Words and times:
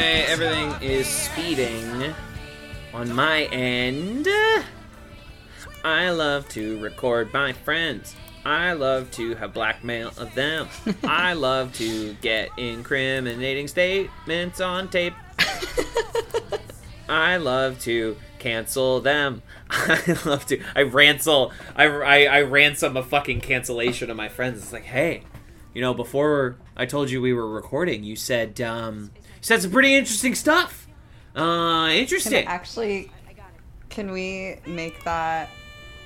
Everything 0.00 0.74
is 0.80 1.06
speeding 1.06 2.14
on 2.94 3.12
my 3.12 3.42
end. 3.52 4.26
I 5.84 6.10
love 6.10 6.48
to 6.50 6.80
record 6.80 7.32
my 7.32 7.52
friends. 7.52 8.14
I 8.44 8.72
love 8.72 9.10
to 9.12 9.34
have 9.34 9.52
blackmail 9.52 10.12
of 10.16 10.34
them. 10.34 10.68
I 11.04 11.34
love 11.34 11.74
to 11.74 12.14
get 12.14 12.48
incriminating 12.56 13.68
statements 13.68 14.60
on 14.60 14.88
tape. 14.88 15.12
I 17.08 17.36
love 17.36 17.80
to 17.80 18.16
cancel 18.38 19.00
them. 19.00 19.42
I 19.70 20.16
love 20.24 20.46
to. 20.46 20.62
I 20.74 20.82
ransel. 20.82 21.52
I, 21.76 21.84
I, 21.84 22.22
I 22.24 22.42
ransom 22.42 22.96
a 22.96 23.02
fucking 23.02 23.40
cancellation 23.40 24.10
of 24.10 24.16
my 24.16 24.28
friends. 24.28 24.62
It's 24.62 24.72
like, 24.72 24.84
hey, 24.84 25.24
you 25.74 25.80
know, 25.80 25.94
before 25.94 26.56
I 26.76 26.86
told 26.86 27.10
you 27.10 27.20
we 27.20 27.32
were 27.32 27.48
recording, 27.48 28.04
you 28.04 28.16
said 28.16 28.60
um, 28.60 29.10
you 29.14 29.22
said 29.42 29.62
some 29.62 29.70
pretty 29.70 29.94
interesting 29.94 30.34
stuff. 30.34 30.86
Uh, 31.34 31.86
Can 31.86 31.96
interesting. 31.96 32.46
actually, 32.46 33.10
can 33.88 34.10
we 34.10 34.56
make 34.66 35.04
that 35.04 35.48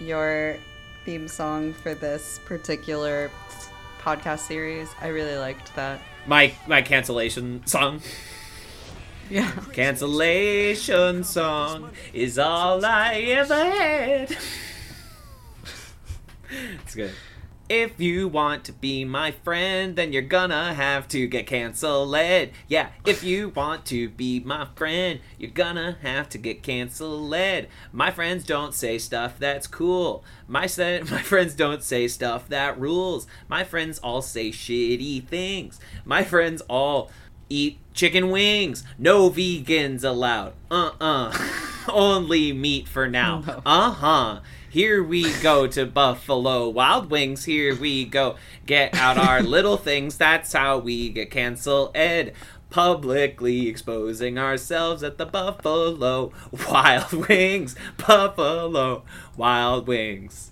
your 0.00 0.56
theme 1.04 1.28
song 1.28 1.72
for 1.72 1.94
this 1.94 2.40
particular 2.44 3.30
podcast 4.00 4.40
series? 4.40 4.88
I 5.00 5.08
really 5.08 5.36
liked 5.36 5.74
that. 5.76 6.00
My 6.26 6.54
my 6.66 6.82
cancellation 6.82 7.66
song. 7.66 8.00
Yeah. 9.30 9.50
Cancellation 9.72 11.24
song 11.24 11.90
is 12.12 12.38
all 12.38 12.84
I 12.84 13.14
ever 13.14 13.54
had. 13.54 14.30
it's 16.84 16.94
good. 16.94 17.12
If 17.68 17.98
you 17.98 18.28
want 18.28 18.64
to 18.64 18.72
be 18.72 19.06
my 19.06 19.30
friend, 19.30 19.96
then 19.96 20.12
you're 20.12 20.20
gonna 20.20 20.74
have 20.74 21.08
to 21.08 21.26
get 21.26 21.46
cancelled. 21.46 22.14
Yeah, 22.68 22.88
if 23.06 23.24
you 23.24 23.48
want 23.48 23.86
to 23.86 24.10
be 24.10 24.40
my 24.40 24.68
friend, 24.76 25.20
you're 25.38 25.50
gonna 25.50 25.96
have 26.02 26.28
to 26.30 26.38
get 26.38 26.62
cancelled. 26.62 27.34
My 27.90 28.10
friends 28.10 28.44
don't 28.44 28.74
say 28.74 28.98
stuff 28.98 29.38
that's 29.38 29.66
cool. 29.66 30.22
My 30.46 30.66
sa- 30.66 31.00
my 31.10 31.22
friends 31.22 31.54
don't 31.54 31.82
say 31.82 32.06
stuff 32.06 32.48
that 32.50 32.78
rules. 32.78 33.26
My 33.48 33.64
friends 33.64 33.98
all 34.00 34.20
say 34.20 34.50
shitty 34.50 35.26
things. 35.26 35.80
My 36.04 36.22
friends 36.22 36.60
all 36.68 37.10
eat 37.48 37.78
chicken 37.94 38.30
wings. 38.30 38.84
No 38.98 39.30
vegans 39.30 40.04
allowed. 40.04 40.52
Uh 40.70 40.90
uh 41.00 41.70
Only 41.88 42.52
meat 42.52 42.88
for 42.88 43.08
now. 43.08 43.42
No. 43.46 43.62
Uh 43.64 43.90
huh. 43.90 44.40
Here 44.68 45.02
we 45.02 45.32
go 45.40 45.66
to 45.68 45.86
Buffalo 45.86 46.68
Wild 46.68 47.10
Wings. 47.10 47.44
Here 47.44 47.74
we 47.76 48.04
go. 48.04 48.36
Get 48.66 48.94
out 48.94 49.16
our 49.18 49.42
little 49.54 49.76
things. 49.76 50.16
That's 50.16 50.52
how 50.52 50.78
we 50.78 51.10
get 51.10 51.30
canceled. 51.30 51.96
Ed. 51.96 52.34
Publicly 52.70 53.68
exposing 53.68 54.36
ourselves 54.36 55.04
at 55.04 55.16
the 55.16 55.26
Buffalo 55.26 56.32
Wild 56.68 57.12
Wings. 57.28 57.76
Buffalo 57.96 59.04
Wild 59.36 59.86
Wings. 59.86 60.50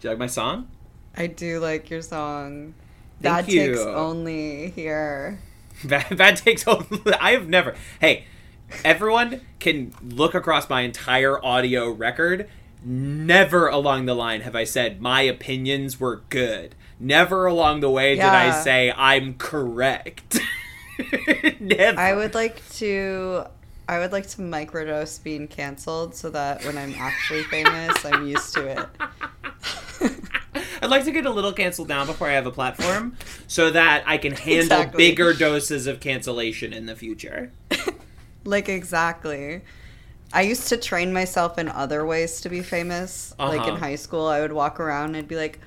Do 0.00 0.08
you 0.08 0.10
like 0.12 0.18
my 0.18 0.26
song? 0.26 0.68
I 1.16 1.28
do 1.28 1.58
like 1.60 1.88
your 1.88 2.02
song. 2.02 2.74
Thank 3.22 3.46
Bad 3.46 3.48
you. 3.52 3.66
takes 3.68 3.80
only 3.80 4.70
here. 4.70 5.40
Bad 5.84 6.36
takes. 6.36 6.68
Only. 6.68 6.86
I 7.18 7.30
have 7.32 7.48
never. 7.48 7.74
Hey, 8.00 8.26
everyone 8.84 9.40
can 9.58 9.92
look 10.02 10.34
across 10.34 10.68
my 10.68 10.82
entire 10.82 11.44
audio 11.44 11.90
record. 11.90 12.48
Never 12.84 13.68
along 13.68 14.06
the 14.06 14.14
line 14.14 14.42
have 14.42 14.54
I 14.54 14.64
said 14.64 15.00
my 15.00 15.22
opinions 15.22 15.98
were 15.98 16.22
good. 16.28 16.74
Never 17.00 17.46
along 17.46 17.80
the 17.80 17.90
way 17.90 18.14
did 18.14 18.24
I 18.24 18.50
say 18.62 18.92
I'm 18.96 19.34
correct. 19.34 20.38
Never. 21.60 21.98
I 21.98 22.14
would 22.14 22.34
like 22.34 22.66
to. 22.74 23.44
I 23.88 24.00
would 24.00 24.12
like 24.12 24.26
to 24.28 24.38
microdose 24.42 25.22
being 25.22 25.48
canceled 25.48 26.14
so 26.14 26.28
that 26.30 26.62
when 26.64 26.76
I'm 26.76 26.94
actually 26.98 27.42
famous, 27.44 28.04
I'm 28.04 28.26
used 28.26 28.52
to 28.54 28.66
it. 28.66 28.86
I'd 30.82 30.90
like 30.90 31.04
to 31.04 31.10
get 31.10 31.24
a 31.26 31.30
little 31.30 31.52
canceled 31.52 31.88
down 31.88 32.06
before 32.06 32.28
I 32.28 32.32
have 32.32 32.46
a 32.46 32.50
platform 32.50 33.16
so 33.46 33.70
that 33.70 34.04
I 34.06 34.18
can 34.18 34.32
handle 34.32 34.80
Exactly. 34.80 35.08
bigger 35.08 35.32
doses 35.32 35.86
of 35.86 36.00
cancellation 36.00 36.72
in 36.72 36.86
the 36.86 36.94
future. 36.94 37.50
Like 38.48 38.68
exactly. 38.68 39.62
I 40.32 40.42
used 40.42 40.68
to 40.68 40.76
train 40.76 41.12
myself 41.12 41.58
in 41.58 41.68
other 41.68 42.06
ways 42.06 42.40
to 42.42 42.48
be 42.48 42.62
famous. 42.62 43.34
Like 43.38 43.66
in 43.66 43.76
Uh-huh. 43.76 43.84
high 43.86 43.96
school, 43.96 44.26
I 44.26 44.40
would 44.40 44.52
walk 44.52 44.80
around 44.80 45.14
and 45.16 45.28
be 45.28 45.36
like, 45.36 45.60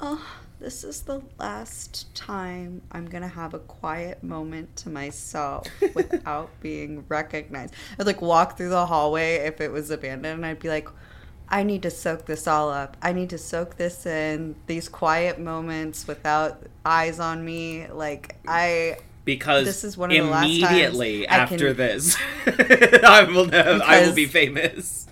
"Oh, 0.00 0.24
this 0.60 0.84
is 0.84 1.02
the 1.02 1.22
last 1.38 2.14
time 2.14 2.82
I'm 2.92 3.06
gonna 3.06 3.28
have 3.28 3.54
a 3.54 3.58
quiet 3.60 4.22
moment 4.22 4.76
to 4.76 4.90
myself 4.90 5.68
without 5.94 6.60
being 6.60 7.04
recognized." 7.08 7.74
I'd 7.98 8.06
like 8.06 8.22
walk 8.22 8.56
through 8.56 8.70
the 8.70 8.86
hallway 8.86 9.36
if 9.46 9.60
it 9.60 9.72
was 9.72 9.90
abandoned, 9.90 10.34
and 10.36 10.46
I'd 10.46 10.60
be 10.60 10.68
like, 10.68 10.88
"I 11.48 11.62
need 11.64 11.82
to 11.82 11.90
soak 11.90 12.26
this 12.26 12.46
all 12.46 12.70
up. 12.70 12.96
I 13.02 13.12
need 13.12 13.30
to 13.30 13.38
soak 13.38 13.76
this 13.76 14.06
in. 14.06 14.56
These 14.66 14.88
quiet 14.88 15.38
moments 15.40 16.06
without 16.06 16.62
eyes 16.84 17.20
on 17.20 17.44
me. 17.44 17.88
Like 17.88 18.36
I." 18.48 18.98
because 19.24 19.66
This 19.66 19.84
is 19.84 19.96
one 19.96 20.10
of 20.10 20.16
the 20.16 20.22
last 20.24 20.42
times 20.60 20.70
immediately 20.70 21.26
after 21.26 21.68
can- 21.68 21.76
this, 21.76 22.16
I 22.46 23.24
will 23.24 23.46
know, 23.46 23.80
I 23.84 24.06
will 24.06 24.14
be 24.14 24.26
famous. 24.26 25.06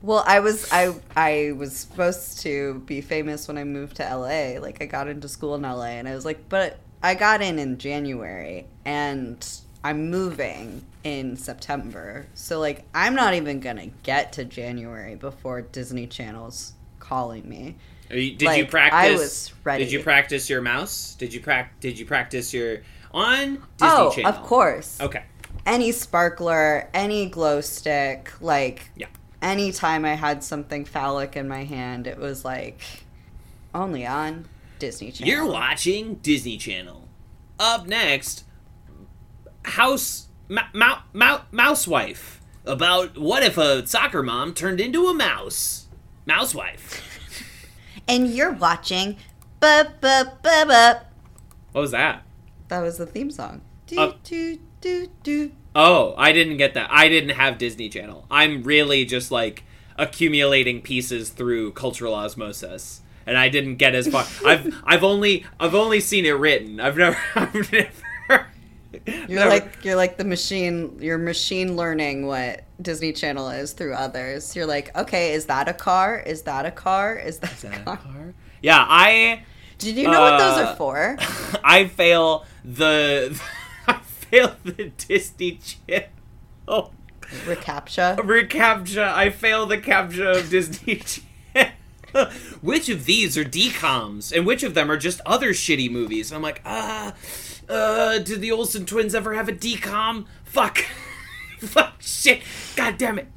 Well, 0.00 0.22
I 0.26 0.40
was 0.40 0.68
I 0.72 0.94
I 1.16 1.52
was 1.56 1.76
supposed 1.76 2.40
to 2.42 2.74
be 2.86 3.00
famous 3.00 3.48
when 3.48 3.58
I 3.58 3.64
moved 3.64 3.96
to 3.96 4.04
LA. 4.04 4.60
Like 4.60 4.80
I 4.80 4.86
got 4.86 5.08
into 5.08 5.28
school 5.28 5.54
in 5.56 5.62
LA 5.62 5.86
and 5.98 6.08
I 6.08 6.14
was 6.14 6.24
like, 6.24 6.48
but 6.48 6.78
I 7.02 7.14
got 7.14 7.42
in 7.42 7.58
in 7.58 7.78
January 7.78 8.66
and 8.84 9.44
I'm 9.82 10.08
moving 10.10 10.84
in 11.02 11.36
September. 11.36 12.26
So 12.34 12.60
like 12.60 12.84
I'm 12.94 13.14
not 13.14 13.34
even 13.34 13.58
going 13.60 13.76
to 13.76 13.90
get 14.04 14.34
to 14.34 14.44
January 14.44 15.16
before 15.16 15.62
Disney 15.62 16.06
Channel's 16.06 16.74
calling 17.00 17.48
me. 17.48 17.76
You- 18.10 18.36
Did 18.36 18.56
you 18.56 18.66
practice? 18.66 18.98
I 19.00 19.12
was 19.12 19.52
ready. 19.64 19.84
Did 19.84 19.92
you 19.92 20.00
practice 20.00 20.48
your 20.48 20.62
mouse? 20.62 21.14
Did 21.16 21.34
you 21.34 21.40
prac? 21.40 21.78
Did 21.80 21.98
you 21.98 22.06
practice 22.06 22.54
your 22.54 22.78
on 23.12 23.46
Disney 23.48 23.62
oh, 23.80 24.10
Channel? 24.10 24.30
of 24.32 24.42
course. 24.42 24.98
Okay. 25.00 25.24
Any 25.66 25.92
sparkler, 25.92 26.88
any 26.94 27.26
glow 27.28 27.60
stick, 27.60 28.32
like 28.40 28.90
Yeah. 28.96 29.06
anytime 29.42 30.04
I 30.04 30.14
had 30.14 30.42
something 30.42 30.84
phallic 30.84 31.36
in 31.36 31.46
my 31.48 31.64
hand, 31.64 32.06
it 32.06 32.18
was 32.18 32.44
like 32.44 32.80
only 33.74 34.06
on 34.06 34.46
Disney 34.78 35.10
Channel. 35.12 35.32
You're 35.32 35.46
watching 35.46 36.14
Disney 36.16 36.56
Channel. 36.56 37.08
Up 37.58 37.86
next, 37.86 38.44
House 39.64 40.28
ma- 40.48 40.62
mou- 40.72 41.02
mou- 41.12 41.40
Mousewife 41.50 42.40
about 42.64 43.18
what 43.18 43.42
if 43.42 43.58
a 43.58 43.86
soccer 43.86 44.22
mom 44.22 44.54
turned 44.54 44.80
into 44.80 45.06
a 45.08 45.14
mouse. 45.14 45.86
Mousewife. 46.26 47.02
and 48.08 48.28
you're 48.28 48.52
watching 48.52 49.16
ba 49.60 49.92
ba 50.00 50.32
ba 50.42 50.64
ba. 50.66 51.02
What 51.72 51.80
was 51.82 51.90
that? 51.90 52.22
That 52.68 52.80
was 52.80 52.98
the 52.98 53.06
theme 53.06 53.30
song. 53.30 53.62
Do 53.86 53.98
Uh, 54.00 54.12
do 54.24 54.58
do 54.80 55.08
do. 55.22 55.52
Oh, 55.74 56.14
I 56.16 56.32
didn't 56.32 56.56
get 56.56 56.74
that. 56.74 56.88
I 56.90 57.08
didn't 57.08 57.30
have 57.36 57.58
Disney 57.58 57.88
Channel. 57.88 58.26
I'm 58.30 58.62
really 58.62 59.04
just 59.04 59.30
like 59.30 59.64
accumulating 59.96 60.80
pieces 60.80 61.30
through 61.30 61.72
cultural 61.72 62.14
osmosis. 62.14 63.00
And 63.26 63.36
I 63.36 63.48
didn't 63.50 63.76
get 63.76 63.94
as 63.94 64.08
far. 64.08 64.24
I've 64.46 64.74
I've 64.84 65.04
only 65.04 65.44
I've 65.60 65.74
only 65.74 66.00
seen 66.00 66.24
it 66.26 66.30
written. 66.32 66.80
I've 66.80 66.96
never 66.96 67.18
I've 67.34 67.72
never 67.72 68.46
You're 69.06 69.28
never- 69.28 69.50
like 69.50 69.84
you're 69.84 69.96
like 69.96 70.16
the 70.16 70.24
machine. 70.24 70.96
You're 71.00 71.18
machine 71.18 71.76
learning 71.76 72.26
what 72.26 72.64
Disney 72.80 73.12
Channel 73.12 73.50
is 73.50 73.72
through 73.72 73.94
others. 73.94 74.56
You're 74.56 74.66
like, 74.66 74.96
okay, 74.96 75.32
is 75.32 75.46
that 75.46 75.68
a 75.68 75.74
car? 75.74 76.18
Is 76.20 76.42
that 76.42 76.64
a 76.64 76.70
car? 76.70 77.16
Is 77.16 77.38
that, 77.40 77.52
Is 77.52 77.62
that 77.62 77.80
a 77.80 77.84
car? 77.84 77.96
car? 77.98 78.34
Yeah, 78.62 78.84
I 78.88 79.42
Did 79.78 79.96
you 79.96 80.04
know 80.08 80.20
what 80.20 80.38
those 80.38 80.58
Uh, 80.58 80.70
are 80.70 80.76
for? 80.76 81.16
I 81.64 81.86
fail 81.88 82.46
the 82.64 83.40
I 83.86 83.94
fail 84.00 84.56
the 84.64 84.90
Disney 84.96 85.58
Channel 85.62 86.92
Recaptcha. 87.44 88.16
recaptcha. 88.18 89.12
I 89.12 89.30
fail 89.30 89.66
the 89.66 89.78
captcha 89.78 90.38
of 90.40 90.50
Disney 90.50 90.96
Channel. 91.54 92.30
which 92.62 92.88
of 92.88 93.04
these 93.04 93.36
are 93.36 93.44
DCOMs 93.44 94.34
and 94.34 94.46
which 94.46 94.62
of 94.62 94.74
them 94.74 94.90
are 94.90 94.96
just 94.96 95.20
other 95.26 95.50
shitty 95.50 95.90
movies? 95.90 96.32
I'm 96.32 96.42
like, 96.42 96.62
ah, 96.64 97.14
uh, 97.68 98.18
did 98.18 98.40
the 98.40 98.50
Olsen 98.50 98.86
twins 98.86 99.14
ever 99.14 99.34
have 99.34 99.48
a 99.48 99.52
DCOM? 99.52 100.26
Fuck, 100.44 100.78
fuck, 101.58 101.94
shit, 102.00 102.42
god 102.76 102.96
damn 102.96 103.18
it. 103.18 103.28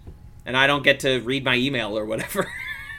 And 0.46 0.56
I 0.58 0.68
don't 0.68 0.84
get 0.84 1.02
to 1.02 1.20
read 1.20 1.44
my 1.44 1.56
email 1.56 1.98
or 1.98 2.06
whatever. 2.06 2.48